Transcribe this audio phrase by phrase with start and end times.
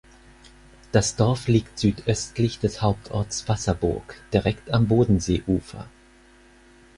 [0.91, 5.87] Das Dorf liegt südöstlich des Hauptorts Wasserburg direkt am Bodenseeufer.